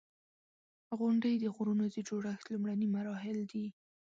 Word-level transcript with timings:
•غونډۍ 0.99 1.35
د 1.39 1.45
غرونو 1.55 1.85
د 1.95 1.97
جوړښت 2.07 2.45
لومړني 2.51 2.87
مراحل 2.95 3.37
دي. 3.51 3.65